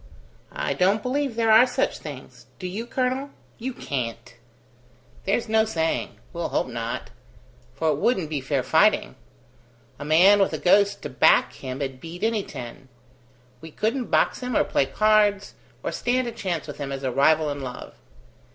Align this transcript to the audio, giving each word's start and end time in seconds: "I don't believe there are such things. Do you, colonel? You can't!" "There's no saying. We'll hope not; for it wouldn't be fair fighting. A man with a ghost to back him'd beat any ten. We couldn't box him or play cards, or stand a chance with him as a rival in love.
"I 0.55 0.73
don't 0.73 1.03
believe 1.03 1.35
there 1.35 1.51
are 1.51 1.67
such 1.67 1.99
things. 1.99 2.47
Do 2.57 2.65
you, 2.65 2.87
colonel? 2.87 3.29
You 3.59 3.71
can't!" 3.71 4.33
"There's 5.25 5.47
no 5.47 5.63
saying. 5.63 6.15
We'll 6.33 6.49
hope 6.49 6.65
not; 6.69 7.11
for 7.75 7.89
it 7.89 7.97
wouldn't 7.97 8.27
be 8.27 8.41
fair 8.41 8.63
fighting. 8.63 9.13
A 9.99 10.03
man 10.03 10.39
with 10.39 10.53
a 10.53 10.57
ghost 10.57 11.03
to 11.03 11.09
back 11.11 11.53
him'd 11.53 12.01
beat 12.01 12.23
any 12.23 12.41
ten. 12.41 12.89
We 13.61 13.69
couldn't 13.69 14.07
box 14.07 14.39
him 14.39 14.57
or 14.57 14.63
play 14.63 14.87
cards, 14.87 15.53
or 15.83 15.91
stand 15.91 16.27
a 16.27 16.31
chance 16.31 16.65
with 16.65 16.79
him 16.79 16.91
as 16.91 17.03
a 17.03 17.11
rival 17.11 17.51
in 17.51 17.61
love. 17.61 17.93